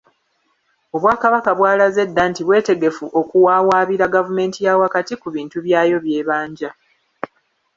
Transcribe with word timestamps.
Obwakabaka 0.95 1.51
bw’alaze 1.57 2.03
dda 2.09 2.23
nti 2.29 2.41
bwetegefu 2.47 3.05
okuwawaabira 3.19 4.05
Gavumenti 4.15 4.59
ya 4.67 4.73
wakati 4.81 5.13
ku 5.21 5.27
bintu 5.35 5.57
byayo 5.65 5.97
by’ebanja 6.03 6.69